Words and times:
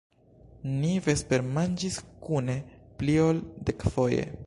Ni 0.79 0.93
vespermanĝis 1.09 2.01
kune 2.25 2.59
pli 3.03 3.23
ol 3.29 3.47
dekfoje! 3.71 4.31